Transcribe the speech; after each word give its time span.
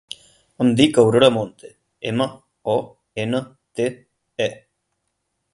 Em 0.63 0.71
dic 0.79 0.97
Aurora 1.01 1.29
Monte: 1.35 1.69
ema, 2.13 2.27
o, 2.77 2.79
ena, 3.27 3.43
te, 3.81 3.89
e. 4.49 4.49